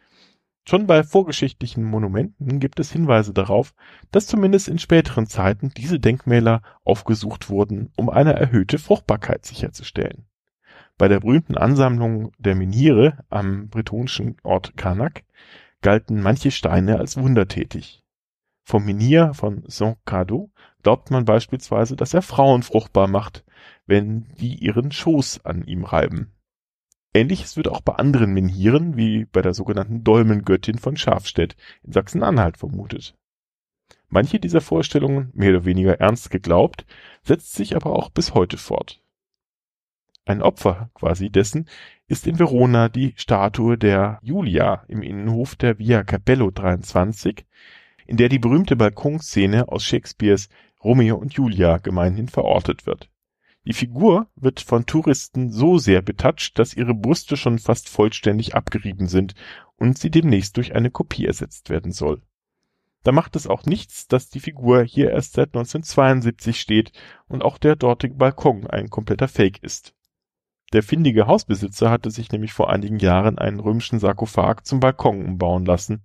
Schon 0.68 0.88
bei 0.88 1.04
vorgeschichtlichen 1.04 1.84
Monumenten 1.84 2.58
gibt 2.58 2.80
es 2.80 2.90
Hinweise 2.90 3.32
darauf, 3.32 3.72
dass 4.10 4.26
zumindest 4.26 4.66
in 4.66 4.80
späteren 4.80 5.26
Zeiten 5.28 5.70
diese 5.76 6.00
Denkmäler 6.00 6.62
aufgesucht 6.82 7.48
wurden, 7.48 7.92
um 7.96 8.10
eine 8.10 8.32
erhöhte 8.32 8.78
Fruchtbarkeit 8.78 9.44
sicherzustellen. 9.44 10.26
Bei 10.98 11.06
der 11.06 11.20
berühmten 11.20 11.56
Ansammlung 11.56 12.32
der 12.38 12.56
Menhire 12.56 13.24
am 13.28 13.68
bretonischen 13.68 14.38
Ort 14.42 14.76
Karnak 14.76 15.24
galten 15.82 16.20
manche 16.20 16.50
Steine 16.50 16.98
als 16.98 17.16
wundertätig. 17.16 18.02
Vom 18.68 18.84
Menhir 18.84 19.32
von 19.32 19.62
Saint-Cado 19.68 20.50
glaubt 20.82 21.12
man 21.12 21.24
beispielsweise, 21.24 21.94
dass 21.94 22.14
er 22.14 22.22
Frauen 22.22 22.64
fruchtbar 22.64 23.06
macht, 23.06 23.44
wenn 23.86 24.26
die 24.40 24.56
ihren 24.56 24.90
Schoß 24.90 25.44
an 25.44 25.62
ihm 25.62 25.84
reiben. 25.84 26.32
Ähnliches 27.14 27.56
wird 27.56 27.68
auch 27.68 27.80
bei 27.80 27.94
anderen 27.94 28.34
Menhiren, 28.34 28.96
wie 28.96 29.24
bei 29.26 29.40
der 29.40 29.54
sogenannten 29.54 30.02
Dolmengöttin 30.02 30.78
von 30.78 30.96
Schafstedt 30.96 31.56
in 31.84 31.92
Sachsen-Anhalt 31.92 32.56
vermutet. 32.56 33.16
Manche 34.08 34.40
dieser 34.40 34.60
Vorstellungen, 34.60 35.30
mehr 35.32 35.50
oder 35.50 35.64
weniger 35.64 36.00
ernst 36.00 36.30
geglaubt, 36.30 36.86
setzt 37.22 37.54
sich 37.54 37.76
aber 37.76 37.94
auch 37.94 38.10
bis 38.10 38.34
heute 38.34 38.58
fort. 38.58 39.00
Ein 40.24 40.42
Opfer 40.42 40.90
quasi 40.94 41.30
dessen 41.30 41.68
ist 42.08 42.26
in 42.26 42.40
Verona 42.40 42.88
die 42.88 43.14
Statue 43.16 43.78
der 43.78 44.18
Julia 44.22 44.82
im 44.88 45.02
Innenhof 45.02 45.54
der 45.54 45.78
Via 45.78 46.02
Capello 46.02 46.50
23, 46.50 47.46
in 48.06 48.16
der 48.16 48.28
die 48.28 48.38
berühmte 48.38 48.76
Balkonszene 48.76 49.68
aus 49.68 49.84
Shakespeares 49.84 50.48
Romeo 50.82 51.16
und 51.16 51.34
Julia 51.34 51.78
gemeinhin 51.78 52.28
verortet 52.28 52.86
wird. 52.86 53.10
Die 53.66 53.72
Figur 53.72 54.28
wird 54.36 54.60
von 54.60 54.86
Touristen 54.86 55.50
so 55.50 55.78
sehr 55.78 56.00
betatscht, 56.00 56.58
dass 56.58 56.74
ihre 56.74 56.94
Brüste 56.94 57.36
schon 57.36 57.58
fast 57.58 57.88
vollständig 57.88 58.54
abgerieben 58.54 59.08
sind 59.08 59.34
und 59.76 59.98
sie 59.98 60.10
demnächst 60.10 60.56
durch 60.56 60.74
eine 60.74 60.90
Kopie 60.90 61.26
ersetzt 61.26 61.68
werden 61.68 61.90
soll. 61.90 62.22
Da 63.02 63.10
macht 63.12 63.34
es 63.34 63.46
auch 63.46 63.64
nichts, 63.66 64.06
dass 64.06 64.28
die 64.28 64.40
Figur 64.40 64.82
hier 64.84 65.10
erst 65.10 65.32
seit 65.32 65.48
1972 65.48 66.60
steht 66.60 66.92
und 67.28 67.42
auch 67.42 67.58
der 67.58 67.74
dortige 67.74 68.14
Balkon 68.14 68.66
ein 68.66 68.88
kompletter 68.88 69.28
Fake 69.28 69.62
ist. 69.62 69.94
Der 70.72 70.82
findige 70.82 71.26
Hausbesitzer 71.26 71.90
hatte 71.90 72.10
sich 72.10 72.30
nämlich 72.30 72.52
vor 72.52 72.70
einigen 72.70 72.98
Jahren 72.98 73.38
einen 73.38 73.60
römischen 73.60 73.98
Sarkophag 73.98 74.62
zum 74.64 74.80
Balkon 74.80 75.24
umbauen 75.24 75.64
lassen 75.64 76.04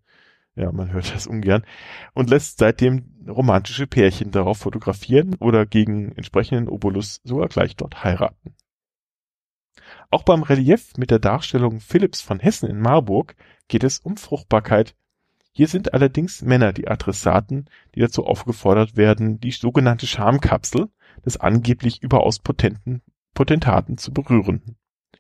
ja, 0.55 0.71
man 0.71 0.91
hört 0.91 1.13
das 1.13 1.27
ungern, 1.27 1.63
und 2.13 2.29
lässt 2.29 2.57
seitdem 2.57 3.05
romantische 3.27 3.87
Pärchen 3.87 4.31
darauf 4.31 4.59
fotografieren 4.59 5.35
oder 5.39 5.65
gegen 5.65 6.11
entsprechenden 6.11 6.67
Obolus 6.67 7.21
sogar 7.23 7.47
gleich 7.47 7.75
dort 7.75 8.03
heiraten. 8.03 8.55
Auch 10.09 10.23
beim 10.23 10.43
Relief 10.43 10.93
mit 10.97 11.11
der 11.11 11.19
Darstellung 11.19 11.79
Philipps 11.79 12.21
von 12.21 12.39
Hessen 12.39 12.69
in 12.69 12.79
Marburg 12.79 13.35
geht 13.67 13.83
es 13.83 13.99
um 13.99 14.17
Fruchtbarkeit. 14.17 14.95
Hier 15.53 15.67
sind 15.67 15.93
allerdings 15.93 16.41
Männer 16.41 16.73
die 16.73 16.87
Adressaten, 16.87 17.69
die 17.95 18.01
dazu 18.01 18.25
aufgefordert 18.25 18.95
werden, 18.95 19.39
die 19.39 19.51
sogenannte 19.51 20.07
Schamkapsel 20.07 20.89
des 21.25 21.37
angeblich 21.37 22.01
überaus 22.01 22.39
potenten 22.39 23.01
Potentaten 23.33 23.97
zu 23.97 24.13
berühren. 24.13 24.77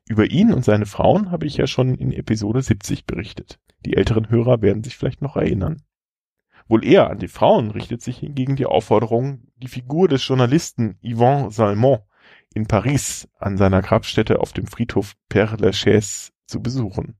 Über 0.07 0.29
ihn 0.29 0.53
und 0.53 0.65
seine 0.65 0.85
Frauen 0.85 1.31
habe 1.31 1.45
ich 1.45 1.57
ja 1.57 1.67
schon 1.67 1.95
in 1.95 2.11
Episode 2.11 2.61
70 2.61 3.05
berichtet. 3.05 3.59
Die 3.85 3.95
älteren 3.95 4.29
Hörer 4.29 4.61
werden 4.61 4.83
sich 4.83 4.97
vielleicht 4.97 5.21
noch 5.21 5.35
erinnern. 5.35 5.83
Wohl 6.67 6.85
eher 6.85 7.09
an 7.09 7.19
die 7.19 7.27
Frauen 7.27 7.71
richtet 7.71 8.01
sich 8.01 8.19
hingegen 8.19 8.55
die 8.55 8.65
Aufforderung, 8.65 9.47
die 9.57 9.67
Figur 9.67 10.07
des 10.07 10.25
Journalisten 10.25 10.97
Yvan 11.01 11.49
Salmon 11.49 11.99
in 12.53 12.67
Paris 12.67 13.27
an 13.39 13.57
seiner 13.57 13.81
Grabstätte 13.81 14.39
auf 14.39 14.53
dem 14.53 14.67
Friedhof 14.67 15.15
Père 15.29 15.59
Lachaise 15.59 16.31
zu 16.45 16.61
besuchen. 16.61 17.15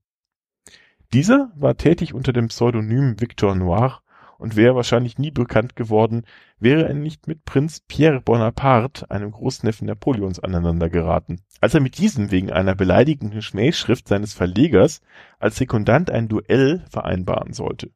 Dieser 1.12 1.52
war 1.56 1.76
tätig 1.76 2.14
unter 2.14 2.32
dem 2.32 2.48
Pseudonym 2.48 3.20
Victor 3.20 3.54
Noir 3.54 4.02
und 4.42 4.56
wäre 4.56 4.74
wahrscheinlich 4.74 5.18
nie 5.18 5.30
bekannt 5.30 5.76
geworden, 5.76 6.24
wäre 6.58 6.88
er 6.88 6.94
nicht 6.94 7.28
mit 7.28 7.44
Prinz 7.44 7.80
Pierre 7.86 8.20
Bonaparte, 8.20 9.08
einem 9.08 9.30
Großneffen 9.30 9.86
Napoleons, 9.86 10.40
aneinander 10.40 10.90
geraten. 10.90 11.40
Als 11.60 11.74
er 11.74 11.80
mit 11.80 11.96
diesem 11.96 12.32
wegen 12.32 12.50
einer 12.50 12.74
beleidigenden 12.74 13.40
Schmähschrift 13.40 14.08
seines 14.08 14.34
Verlegers 14.34 15.00
als 15.38 15.56
Sekundant 15.56 16.10
ein 16.10 16.26
Duell 16.26 16.84
vereinbaren 16.90 17.52
sollte. 17.52 17.92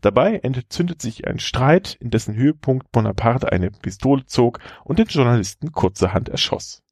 Dabei 0.00 0.36
entzündet 0.36 1.02
sich 1.02 1.26
ein 1.26 1.38
Streit, 1.38 1.98
in 2.00 2.08
dessen 2.08 2.34
Höhepunkt 2.34 2.90
Bonaparte 2.90 3.52
eine 3.52 3.70
Pistole 3.70 4.24
zog 4.24 4.60
und 4.84 4.98
den 4.98 5.06
Journalisten 5.06 5.72
kurzerhand 5.72 6.30
erschoss. 6.30 6.82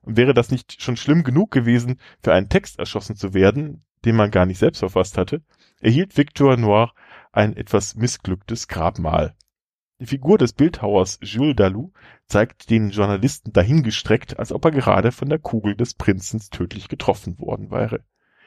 Und 0.00 0.16
wäre 0.16 0.32
das 0.32 0.50
nicht 0.50 0.80
schon 0.80 0.96
schlimm 0.96 1.22
genug 1.22 1.50
gewesen, 1.50 2.00
für 2.22 2.32
einen 2.32 2.48
Text 2.48 2.78
erschossen 2.78 3.16
zu 3.16 3.34
werden, 3.34 3.84
den 4.06 4.16
man 4.16 4.30
gar 4.30 4.46
nicht 4.46 4.58
selbst 4.58 4.78
verfasst 4.78 5.18
hatte, 5.18 5.42
erhielt 5.80 6.16
Victor 6.16 6.56
Noir 6.56 6.94
ein 7.32 7.56
etwas 7.56 7.94
missglücktes 7.94 8.68
Grabmal. 8.68 9.34
Die 10.00 10.06
Figur 10.06 10.38
des 10.38 10.54
Bildhauers 10.54 11.18
Jules 11.22 11.56
Dalou 11.56 11.92
zeigt 12.26 12.70
den 12.70 12.90
Journalisten 12.90 13.52
dahingestreckt, 13.52 14.38
als 14.38 14.50
ob 14.50 14.64
er 14.64 14.70
gerade 14.70 15.12
von 15.12 15.28
der 15.28 15.38
Kugel 15.38 15.76
des 15.76 15.94
Prinzens 15.94 16.48
tödlich 16.48 16.88
getroffen 16.88 17.38
worden 17.38 17.70
wäre. 17.70 18.00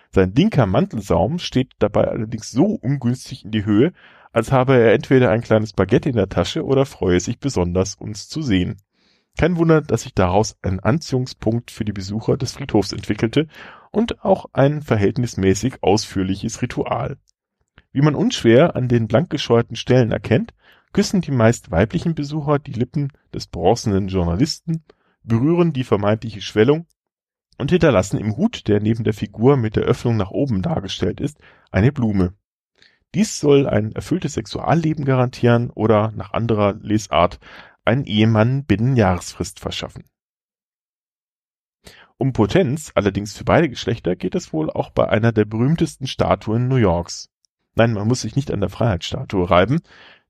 Sein 0.10 0.34
linker 0.34 0.66
Mantelsaum 0.66 1.40
steht 1.40 1.72
dabei 1.80 2.08
allerdings 2.08 2.52
so 2.52 2.66
ungünstig 2.66 3.46
in 3.46 3.52
die 3.52 3.66
Höhe, 3.66 3.94
als 4.32 4.52
habe 4.52 4.76
er 4.76 4.94
entweder 4.94 5.30
ein 5.30 5.42
kleines 5.42 5.74
Baguette 5.74 6.10
in 6.10 6.16
der 6.16 6.30
Tasche 6.30 6.66
oder 6.66 6.86
freue 6.86 7.20
sich 7.20 7.40
besonders, 7.40 7.96
uns 7.96 8.28
zu 8.28 8.42
sehen. 8.42 8.78
Kein 9.38 9.58
Wunder, 9.58 9.82
dass 9.82 10.04
sich 10.04 10.14
daraus 10.14 10.58
ein 10.62 10.80
Anziehungspunkt 10.80 11.72
für 11.72 11.86
die 11.86 11.94
Besucher 11.94 12.38
des 12.38 12.52
Friedhofs 12.52 12.94
entwickelte 12.94 13.48
und 13.92 14.24
auch 14.24 14.46
ein 14.54 14.82
verhältnismäßig 14.82 15.82
ausführliches 15.82 16.62
Ritual. 16.62 17.18
Wie 17.94 18.02
man 18.02 18.16
unschwer 18.16 18.76
an 18.76 18.88
den 18.88 19.08
blank 19.08 19.30
gescheuerten 19.30 19.76
Stellen 19.76 20.12
erkennt, 20.12 20.54
küssen 20.94 21.22
die 21.22 21.32
meist 21.32 21.72
weiblichen 21.72 22.16
Besucher 22.16 22.60
die 22.60 22.74
Lippen 22.74 23.14
des 23.34 23.48
bronzenen 23.48 24.08
Journalisten, 24.08 24.84
berühren 25.24 25.74
die 25.74 25.84
vermeintliche 25.84 26.42
Schwellung 26.42 26.88
und 27.60 27.70
hinterlassen 27.70 28.18
im 28.18 28.36
Hut, 28.36 28.68
der 28.68 28.80
neben 28.82 29.04
der 29.04 29.14
Figur 29.14 29.58
mit 29.58 29.76
der 29.76 29.84
Öffnung 29.84 30.18
nach 30.18 30.32
oben 30.32 30.64
dargestellt 30.64 31.22
ist, 31.22 31.38
eine 31.72 31.92
Blume. 31.92 32.34
Dies 33.14 33.40
soll 33.40 33.68
ein 33.68 33.92
erfülltes 33.92 34.34
Sexualleben 34.34 35.06
garantieren 35.06 35.70
oder 35.70 36.12
nach 36.12 36.34
anderer 36.34 36.74
Lesart 36.74 37.40
einen 37.86 38.06
Ehemann 38.06 38.66
binnen 38.66 38.96
Jahresfrist 38.96 39.60
verschaffen. 39.60 40.06
Um 42.18 42.34
Potenz, 42.34 42.92
allerdings 42.96 43.38
für 43.38 43.44
beide 43.44 43.70
Geschlechter, 43.70 44.16
geht 44.16 44.34
es 44.34 44.52
wohl 44.52 44.72
auch 44.72 44.90
bei 44.90 45.10
einer 45.10 45.32
der 45.32 45.46
berühmtesten 45.46 46.08
Statuen 46.08 46.68
New 46.68 46.78
Yorks. 46.78 47.33
Nein, 47.76 47.94
man 47.94 48.08
muss 48.08 48.22
sich 48.22 48.36
nicht 48.36 48.52
an 48.52 48.60
der 48.60 48.70
Freiheitsstatue 48.70 49.50
reiben. 49.50 49.82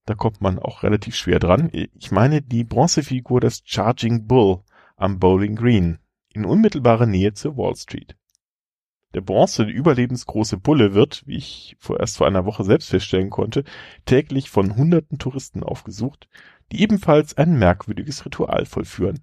Da 0.06 0.16
kommt 0.16 0.42
man 0.42 0.60
auch 0.60 0.84
relativ 0.84 1.16
schwer 1.16 1.40
dran. 1.40 1.70
Ich 1.72 2.12
meine 2.12 2.42
die 2.42 2.64
Bronzefigur 2.64 3.40
des 3.40 3.62
Charging 3.66 4.28
Bull 4.28 4.60
am 4.96 5.20
Bowling 5.20 5.56
Green 5.56 6.00
in 6.34 6.46
unmittelbarer 6.46 7.06
Nähe 7.06 7.34
zur 7.34 7.58
Wall 7.58 7.76
Street. 7.76 8.16
Der 9.14 9.22
bronze 9.22 9.64
überlebensgroße 9.64 10.58
Bulle 10.58 10.94
wird, 10.94 11.24
wie 11.28 11.38
ich 11.38 11.78
vorerst 11.80 12.18
vor 12.18 12.26
einer 12.26 12.46
Woche 12.46 12.64
selbst 12.64 12.90
feststellen 12.90 13.30
konnte, 13.30 13.64
täglich 14.06 14.50
von 14.50 14.76
hunderten 14.76 15.20
Touristen 15.20 15.62
aufgesucht, 15.62 16.28
die 16.72 16.82
ebenfalls 16.82 17.38
ein 17.38 17.60
merkwürdiges 17.60 18.26
Ritual 18.26 18.66
vollführen. 18.66 19.20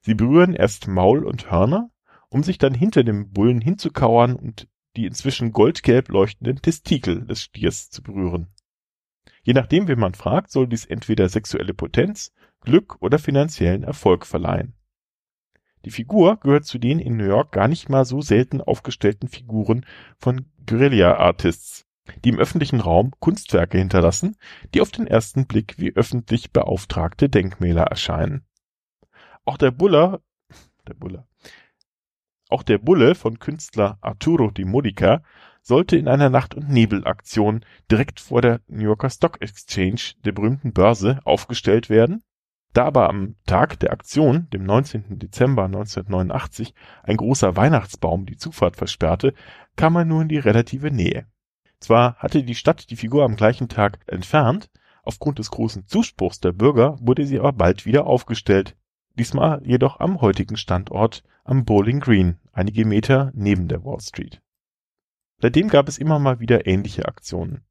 Sie 0.00 0.14
berühren 0.14 0.54
erst 0.54 0.86
Maul 0.86 1.24
und 1.24 1.50
Hörner, 1.50 1.90
um 2.28 2.44
sich 2.44 2.58
dann 2.58 2.74
hinter 2.74 3.02
dem 3.02 3.32
Bullen 3.32 3.60
hinzukauern 3.60 4.36
und 4.36 4.68
die 4.96 5.06
inzwischen 5.06 5.52
goldgelb 5.52 6.08
leuchtenden 6.08 6.60
Testikel 6.60 7.26
des 7.26 7.42
Stiers 7.42 7.90
zu 7.90 8.02
berühren. 8.02 8.48
Je 9.42 9.52
nachdem, 9.52 9.86
wen 9.86 10.00
man 10.00 10.14
fragt, 10.14 10.50
soll 10.50 10.66
dies 10.66 10.86
entweder 10.86 11.28
sexuelle 11.28 11.74
Potenz, 11.74 12.32
Glück 12.60 13.00
oder 13.00 13.18
finanziellen 13.18 13.84
Erfolg 13.84 14.26
verleihen. 14.26 14.74
Die 15.84 15.90
Figur 15.92 16.38
gehört 16.40 16.64
zu 16.64 16.78
den 16.78 16.98
in 16.98 17.16
New 17.16 17.26
York 17.26 17.52
gar 17.52 17.68
nicht 17.68 17.88
mal 17.88 18.04
so 18.04 18.20
selten 18.20 18.60
aufgestellten 18.60 19.28
Figuren 19.28 19.86
von 20.18 20.46
Guerilla-Artists, 20.66 21.86
die 22.24 22.30
im 22.30 22.40
öffentlichen 22.40 22.80
Raum 22.80 23.12
Kunstwerke 23.20 23.78
hinterlassen, 23.78 24.36
die 24.74 24.80
auf 24.80 24.90
den 24.90 25.06
ersten 25.06 25.46
Blick 25.46 25.78
wie 25.78 25.94
öffentlich 25.94 26.50
beauftragte 26.50 27.28
Denkmäler 27.28 27.84
erscheinen. 27.84 28.44
Auch 29.44 29.58
der 29.58 29.70
Buller, 29.70 30.22
der 30.88 30.94
Buller, 30.94 31.28
auch 32.48 32.62
der 32.62 32.78
Bulle 32.78 33.14
von 33.14 33.38
Künstler 33.38 33.98
Arturo 34.00 34.50
Di 34.50 34.64
Modica 34.64 35.22
sollte 35.62 35.96
in 35.96 36.06
einer 36.06 36.30
Nacht- 36.30 36.54
und 36.54 36.68
Nebelaktion 36.68 37.64
direkt 37.90 38.20
vor 38.20 38.40
der 38.40 38.60
New 38.68 38.84
Yorker 38.84 39.10
Stock 39.10 39.42
Exchange, 39.42 40.12
der 40.24 40.32
berühmten 40.32 40.72
Börse, 40.72 41.18
aufgestellt 41.24 41.90
werden. 41.90 42.22
Da 42.72 42.84
aber 42.84 43.08
am 43.08 43.34
Tag 43.46 43.80
der 43.80 43.90
Aktion, 43.90 44.48
dem 44.50 44.64
19. 44.64 45.18
Dezember 45.18 45.64
1989, 45.64 46.74
ein 47.02 47.16
großer 47.16 47.56
Weihnachtsbaum 47.56 48.26
die 48.26 48.36
Zufahrt 48.36 48.76
versperrte, 48.76 49.34
kam 49.76 49.96
er 49.96 50.04
nur 50.04 50.22
in 50.22 50.28
die 50.28 50.38
relative 50.38 50.90
Nähe. 50.90 51.26
Zwar 51.80 52.16
hatte 52.16 52.44
die 52.44 52.54
Stadt 52.54 52.90
die 52.90 52.96
Figur 52.96 53.24
am 53.24 53.34
gleichen 53.34 53.68
Tag 53.68 53.98
entfernt, 54.06 54.70
aufgrund 55.02 55.38
des 55.38 55.50
großen 55.50 55.86
Zuspruchs 55.86 56.38
der 56.38 56.52
Bürger 56.52 56.96
wurde 57.00 57.26
sie 57.26 57.38
aber 57.38 57.52
bald 57.52 57.86
wieder 57.86 58.06
aufgestellt, 58.06 58.76
diesmal 59.18 59.60
jedoch 59.64 60.00
am 60.00 60.20
heutigen 60.20 60.56
Standort 60.56 61.22
am 61.44 61.64
Bowling 61.64 62.00
Green, 62.00 62.38
einige 62.52 62.84
Meter 62.84 63.32
neben 63.34 63.68
der 63.68 63.84
Wall 63.84 64.00
Street. 64.00 64.42
Seitdem 65.38 65.68
gab 65.68 65.88
es 65.88 65.98
immer 65.98 66.18
mal 66.18 66.40
wieder 66.40 66.66
ähnliche 66.66 67.06
Aktionen, 67.06 67.62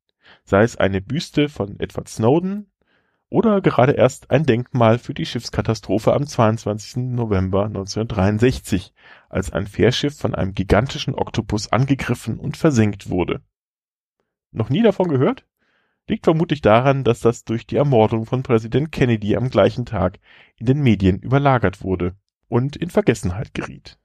sei 0.44 0.64
es 0.64 0.78
eine 0.78 1.02
Büste 1.02 1.50
von 1.50 1.80
Edward 1.80 2.08
Snowden 2.10 2.72
oder 3.30 3.60
gerade 3.62 3.94
erst 3.94 4.32
ein 4.32 4.46
Denkmal 4.46 5.00
für 5.00 5.14
die 5.14 5.26
Schiffskatastrophe 5.26 6.14
am 6.14 6.28
22. 6.28 6.98
November 6.98 7.66
1963, 7.66 8.94
als 9.30 9.52
ein 9.52 9.68
Fährschiff 9.68 10.18
von 10.18 10.36
einem 10.36 10.54
gigantischen 10.54 11.16
Oktopus 11.16 11.72
angegriffen 11.72 12.40
und 12.40 12.56
versenkt 12.56 13.10
wurde. 13.10 13.42
Noch 14.52 14.70
nie 14.70 14.84
davon 14.84 15.10
gehört? 15.10 15.46
Liegt 16.08 16.26
vermutlich 16.26 16.62
daran, 16.62 17.04
dass 17.04 17.20
das 17.20 17.46
durch 17.46 17.66
die 17.66 17.78
Ermordung 17.78 18.26
von 18.26 18.44
Präsident 18.44 18.92
Kennedy 18.92 19.36
am 19.36 19.50
gleichen 19.50 19.86
Tag 19.86 20.20
in 20.56 20.68
den 20.68 20.82
Medien 20.82 21.20
überlagert 21.20 21.84
wurde 21.84 22.16
und 22.48 22.76
in 22.76 22.92
Vergessenheit 22.92 23.54
geriet. 23.54 23.98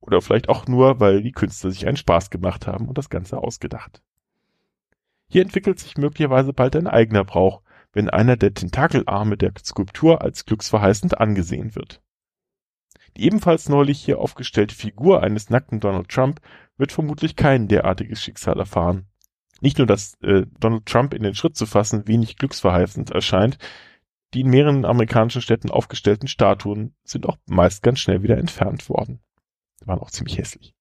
Oder 0.00 0.22
vielleicht 0.22 0.48
auch 0.48 0.66
nur, 0.66 1.00
weil 1.00 1.22
die 1.22 1.32
Künstler 1.32 1.70
sich 1.70 1.86
einen 1.86 1.96
Spaß 1.96 2.30
gemacht 2.30 2.66
haben 2.66 2.88
und 2.88 2.96
das 2.96 3.10
Ganze 3.10 3.38
ausgedacht. 3.38 4.02
Hier 5.28 5.42
entwickelt 5.42 5.78
sich 5.78 5.96
möglicherweise 5.96 6.52
bald 6.52 6.76
ein 6.76 6.86
eigener 6.86 7.24
Brauch, 7.24 7.62
wenn 7.92 8.10
einer 8.10 8.36
der 8.36 8.54
Tentakelarme 8.54 9.36
der 9.36 9.52
Skulptur 9.62 10.22
als 10.22 10.46
glücksverheißend 10.46 11.20
angesehen 11.20 11.74
wird. 11.74 12.02
Die 13.16 13.24
ebenfalls 13.24 13.68
neulich 13.68 14.02
hier 14.02 14.18
aufgestellte 14.18 14.74
Figur 14.74 15.22
eines 15.22 15.50
nackten 15.50 15.80
Donald 15.80 16.08
Trump 16.08 16.40
wird 16.78 16.92
vermutlich 16.92 17.36
kein 17.36 17.68
derartiges 17.68 18.22
Schicksal 18.22 18.58
erfahren. 18.58 19.06
Nicht 19.62 19.78
nur, 19.78 19.86
dass 19.86 20.14
äh, 20.22 20.44
Donald 20.60 20.84
Trump 20.84 21.14
in 21.14 21.22
den 21.22 21.34
Schritt 21.34 21.56
zu 21.56 21.64
fassen 21.64 22.06
wenig 22.06 22.36
glücksverheißend 22.36 23.10
erscheint, 23.10 23.56
die 24.34 24.40
in 24.40 24.50
mehreren 24.50 24.84
amerikanischen 24.84 25.40
Städten 25.40 25.70
aufgestellten 25.70 26.28
Statuen 26.28 26.94
sind 27.04 27.26
auch 27.26 27.38
meist 27.46 27.82
ganz 27.82 28.00
schnell 28.00 28.22
wieder 28.22 28.36
entfernt 28.36 28.88
worden 28.90 29.20
waren 29.86 30.00
auch 30.00 30.10
ziemlich 30.10 30.38
hässlich. 30.38 30.74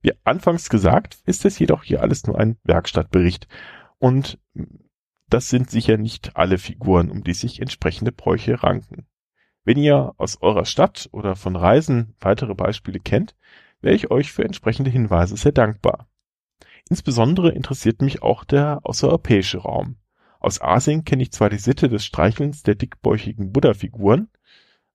Wie 0.00 0.12
anfangs 0.24 0.68
gesagt, 0.68 1.18
ist 1.26 1.44
es 1.44 1.58
jedoch 1.58 1.84
hier 1.84 2.02
alles 2.02 2.26
nur 2.26 2.38
ein 2.38 2.56
Werkstattbericht 2.64 3.46
und 3.98 4.38
das 5.28 5.48
sind 5.48 5.70
sicher 5.70 5.96
nicht 5.96 6.36
alle 6.36 6.58
Figuren, 6.58 7.10
um 7.10 7.22
die 7.24 7.34
sich 7.34 7.60
entsprechende 7.60 8.12
Bräuche 8.12 8.62
ranken. 8.62 9.06
Wenn 9.64 9.78
ihr 9.78 10.12
aus 10.18 10.42
eurer 10.42 10.64
Stadt 10.64 11.08
oder 11.12 11.36
von 11.36 11.54
Reisen 11.54 12.16
weitere 12.20 12.54
Beispiele 12.54 12.98
kennt, 12.98 13.36
wäre 13.80 13.94
ich 13.94 14.10
euch 14.10 14.32
für 14.32 14.44
entsprechende 14.44 14.90
Hinweise 14.90 15.36
sehr 15.36 15.52
dankbar. 15.52 16.08
Insbesondere 16.90 17.50
interessiert 17.52 18.02
mich 18.02 18.22
auch 18.22 18.44
der 18.44 18.80
außereuropäische 18.82 19.58
Raum. 19.58 19.96
Aus 20.40 20.60
Asien 20.60 21.04
kenne 21.04 21.22
ich 21.22 21.32
zwar 21.32 21.50
die 21.50 21.58
Sitte 21.58 21.88
des 21.88 22.04
Streichelns 22.04 22.62
der 22.62 22.74
dickbäuchigen 22.74 23.52
Buddha-Figuren, 23.52 24.28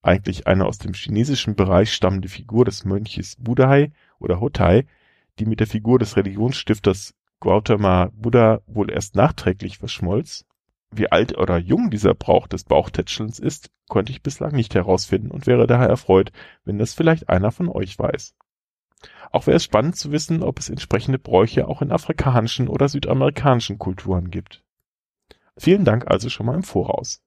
eigentlich 0.01 0.47
eine 0.47 0.65
aus 0.65 0.77
dem 0.77 0.93
chinesischen 0.93 1.55
Bereich 1.55 1.93
stammende 1.93 2.29
Figur 2.29 2.65
des 2.65 2.85
Mönches 2.85 3.35
Budai 3.37 3.91
oder 4.19 4.39
Hotai, 4.39 4.85
die 5.39 5.45
mit 5.45 5.59
der 5.59 5.67
Figur 5.67 5.99
des 5.99 6.17
Religionsstifters 6.17 7.13
Gautama 7.39 8.09
Buddha 8.13 8.61
wohl 8.67 8.91
erst 8.91 9.15
nachträglich 9.15 9.77
verschmolz. 9.77 10.45
Wie 10.91 11.11
alt 11.11 11.37
oder 11.37 11.57
jung 11.57 11.89
dieser 11.89 12.13
Brauch 12.13 12.47
des 12.47 12.63
Bauchtätschelns 12.63 13.39
ist, 13.39 13.69
konnte 13.87 14.11
ich 14.11 14.23
bislang 14.23 14.53
nicht 14.53 14.73
herausfinden 14.75 15.31
und 15.31 15.45
wäre 15.45 15.67
daher 15.67 15.89
erfreut, 15.89 16.31
wenn 16.63 16.77
das 16.77 16.93
vielleicht 16.93 17.29
einer 17.29 17.51
von 17.51 17.69
euch 17.69 17.97
weiß. 17.99 18.35
Auch 19.31 19.47
wäre 19.47 19.57
es 19.57 19.63
spannend 19.63 19.95
zu 19.95 20.11
wissen, 20.11 20.43
ob 20.43 20.59
es 20.59 20.69
entsprechende 20.69 21.19
Bräuche 21.19 21.67
auch 21.67 21.81
in 21.81 21.91
afrikanischen 21.91 22.67
oder 22.67 22.87
südamerikanischen 22.87 23.77
Kulturen 23.77 24.31
gibt. 24.31 24.63
Vielen 25.57 25.85
Dank 25.85 26.09
also 26.09 26.29
schon 26.29 26.45
mal 26.45 26.55
im 26.55 26.63
Voraus. 26.63 27.21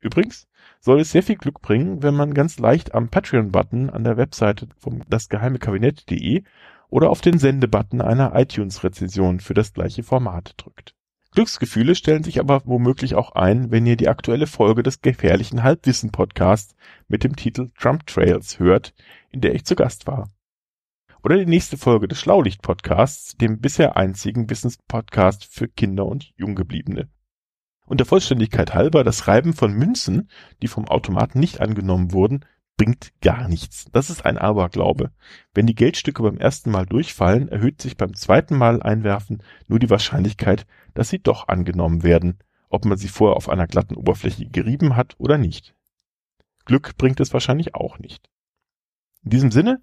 Übrigens 0.00 0.46
soll 0.80 1.00
es 1.00 1.12
sehr 1.12 1.22
viel 1.22 1.36
Glück 1.36 1.60
bringen, 1.62 2.02
wenn 2.02 2.14
man 2.14 2.34
ganz 2.34 2.58
leicht 2.58 2.94
am 2.94 3.08
Patreon-Button 3.08 3.90
an 3.90 4.04
der 4.04 4.16
Webseite 4.16 4.68
vom 4.78 5.02
dasgeheimekabinett.de 5.08 6.42
oder 6.88 7.10
auf 7.10 7.20
den 7.20 7.38
Sende-Button 7.38 8.00
einer 8.02 8.34
iTunes-Rezension 8.34 9.40
für 9.40 9.54
das 9.54 9.72
gleiche 9.72 10.02
Format 10.02 10.54
drückt. 10.58 10.94
Glücksgefühle 11.32 11.96
stellen 11.96 12.22
sich 12.22 12.38
aber 12.38 12.62
womöglich 12.64 13.16
auch 13.16 13.32
ein, 13.32 13.72
wenn 13.72 13.86
ihr 13.86 13.96
die 13.96 14.08
aktuelle 14.08 14.46
Folge 14.46 14.84
des 14.84 15.00
gefährlichen 15.00 15.64
Halbwissen-Podcasts 15.64 16.76
mit 17.08 17.24
dem 17.24 17.34
Titel 17.34 17.70
Trump 17.76 18.06
Trails 18.06 18.60
hört, 18.60 18.94
in 19.30 19.40
der 19.40 19.54
ich 19.54 19.64
zu 19.64 19.74
Gast 19.74 20.06
war. 20.06 20.28
Oder 21.24 21.38
die 21.38 21.46
nächste 21.46 21.78
Folge 21.78 22.06
des 22.06 22.20
Schlaulicht-Podcasts, 22.20 23.38
dem 23.38 23.58
bisher 23.58 23.96
einzigen 23.96 24.50
Wissenspodcast 24.50 25.46
für 25.46 25.68
Kinder 25.68 26.04
und 26.04 26.34
Junggebliebene. 26.36 27.08
Und 27.86 27.98
der 27.98 28.06
Vollständigkeit 28.06 28.74
halber, 28.74 29.04
das 29.04 29.26
Reiben 29.26 29.54
von 29.54 29.72
Münzen, 29.72 30.28
die 30.60 30.68
vom 30.68 30.86
Automaten 30.86 31.40
nicht 31.40 31.62
angenommen 31.62 32.12
wurden, 32.12 32.44
bringt 32.76 33.18
gar 33.22 33.48
nichts. 33.48 33.86
Das 33.90 34.10
ist 34.10 34.26
ein 34.26 34.36
Aberglaube. 34.36 35.12
Wenn 35.54 35.66
die 35.66 35.74
Geldstücke 35.74 36.22
beim 36.22 36.36
ersten 36.36 36.70
Mal 36.70 36.84
durchfallen, 36.84 37.48
erhöht 37.48 37.80
sich 37.80 37.96
beim 37.96 38.12
zweiten 38.12 38.58
Mal 38.58 38.82
einwerfen 38.82 39.42
nur 39.66 39.78
die 39.78 39.88
Wahrscheinlichkeit, 39.88 40.66
dass 40.92 41.08
sie 41.08 41.20
doch 41.20 41.48
angenommen 41.48 42.02
werden, 42.02 42.38
ob 42.68 42.84
man 42.84 42.98
sie 42.98 43.08
vorher 43.08 43.36
auf 43.36 43.48
einer 43.48 43.66
glatten 43.66 43.96
Oberfläche 43.96 44.46
gerieben 44.50 44.94
hat 44.94 45.14
oder 45.16 45.38
nicht. 45.38 45.74
Glück 46.66 46.98
bringt 46.98 47.20
es 47.20 47.32
wahrscheinlich 47.32 47.74
auch 47.74 47.98
nicht. 47.98 48.28
In 49.22 49.30
diesem 49.30 49.50
Sinne 49.50 49.80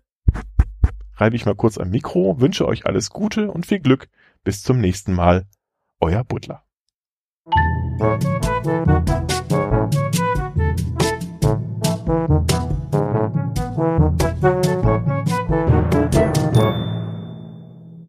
reibe 1.22 1.36
ich 1.36 1.46
mal 1.46 1.56
kurz 1.56 1.78
am 1.78 1.92
Mikro, 1.92 2.42
wünsche 2.42 2.68
euch 2.68 2.86
alles 2.88 3.12
Gute 3.12 3.52
und 3.52 3.68
viel 3.68 3.80
Glück. 3.80 4.10
Bis 4.44 4.64
zum 4.64 4.80
nächsten 4.80 5.14
Mal. 5.14 5.46
Euer 6.00 6.24
Butler. 6.24 6.64